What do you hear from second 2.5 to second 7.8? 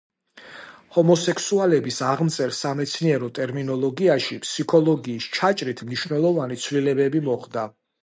სამეცნიერო ტერმინოლოგიაში ფსიქოლოგიის ჩაჭრით მნიშვნელოვანი ცვლილებები მოხდა.